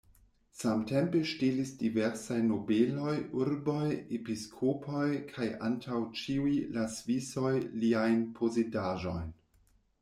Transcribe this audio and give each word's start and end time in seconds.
Samtempe 0.59 1.19
ŝtelis 1.31 1.73
diversaj 1.81 2.37
nobeloj, 2.47 3.13
urboj, 3.43 3.85
episkopoj 4.19 5.05
kaj 5.35 5.51
antaŭ 5.69 6.01
ĉiuj 6.23 6.57
la 6.79 6.89
Svisoj 6.97 7.55
liajn 7.87 8.27
posedaĵojn. 8.41 9.33